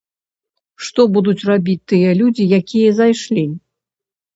Што 0.85 1.01
будуць 1.19 1.47
рабіць 1.51 1.85
тыя 1.95 2.17
людзі, 2.25 2.49
якія 2.61 2.99
зайшлі? 3.05 3.51